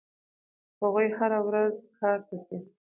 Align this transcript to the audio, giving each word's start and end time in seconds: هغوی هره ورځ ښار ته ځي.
هغوی 0.79 1.07
هره 1.17 1.39
ورځ 1.47 1.73
ښار 1.95 2.19
ته 2.27 2.35
ځي. 2.45 2.59